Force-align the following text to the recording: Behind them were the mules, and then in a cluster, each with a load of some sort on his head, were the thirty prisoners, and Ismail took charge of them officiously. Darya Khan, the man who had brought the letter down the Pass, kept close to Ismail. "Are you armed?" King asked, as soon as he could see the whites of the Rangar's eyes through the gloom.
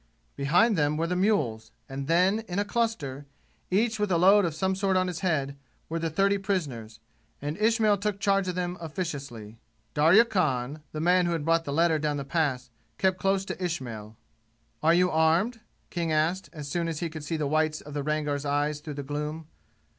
Behind 0.35 0.75
them 0.75 0.97
were 0.97 1.05
the 1.05 1.15
mules, 1.15 1.71
and 1.87 2.07
then 2.07 2.39
in 2.47 2.57
a 2.57 2.65
cluster, 2.65 3.27
each 3.69 3.99
with 3.99 4.11
a 4.11 4.17
load 4.17 4.45
of 4.45 4.55
some 4.55 4.73
sort 4.73 4.97
on 4.97 5.05
his 5.05 5.19
head, 5.19 5.55
were 5.89 5.99
the 5.99 6.09
thirty 6.09 6.39
prisoners, 6.39 6.99
and 7.39 7.55
Ismail 7.55 7.97
took 7.99 8.19
charge 8.19 8.47
of 8.47 8.55
them 8.55 8.79
officiously. 8.81 9.59
Darya 9.93 10.25
Khan, 10.25 10.81
the 10.91 10.99
man 10.99 11.27
who 11.27 11.33
had 11.33 11.45
brought 11.45 11.65
the 11.65 11.71
letter 11.71 11.99
down 11.99 12.17
the 12.17 12.25
Pass, 12.25 12.71
kept 12.97 13.19
close 13.19 13.45
to 13.45 13.63
Ismail. 13.63 14.17
"Are 14.81 14.95
you 14.95 15.11
armed?" 15.11 15.59
King 15.91 16.11
asked, 16.11 16.49
as 16.51 16.67
soon 16.67 16.87
as 16.87 16.99
he 16.99 17.07
could 17.07 17.23
see 17.23 17.37
the 17.37 17.45
whites 17.45 17.79
of 17.79 17.93
the 17.93 18.01
Rangar's 18.01 18.43
eyes 18.43 18.79
through 18.79 18.95
the 18.95 19.03
gloom. 19.03 19.45